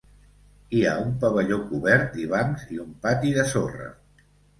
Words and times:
Hi 0.77 0.79
ha 0.85 0.93
un 1.01 1.11
pavelló 1.23 1.59
cobert 1.65 2.17
i 2.23 2.25
bancs 2.31 2.63
i 2.77 2.81
un 2.85 2.89
pati 3.05 3.35
de 3.37 3.45
sorra. 3.53 3.91